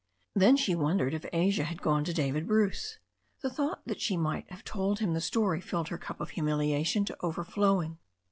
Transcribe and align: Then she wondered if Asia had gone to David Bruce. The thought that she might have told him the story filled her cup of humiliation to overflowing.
Then 0.33 0.57
she 0.57 0.73
wondered 0.73 1.13
if 1.13 1.27
Asia 1.31 1.63
had 1.63 1.79
gone 1.79 2.03
to 2.05 2.11
David 2.11 2.47
Bruce. 2.47 2.97
The 3.43 3.51
thought 3.51 3.83
that 3.85 4.01
she 4.01 4.17
might 4.17 4.49
have 4.49 4.63
told 4.63 4.97
him 4.97 5.13
the 5.13 5.21
story 5.21 5.61
filled 5.61 5.89
her 5.89 5.99
cup 5.99 6.19
of 6.19 6.31
humiliation 6.31 7.05
to 7.05 7.17
overflowing. 7.21 7.99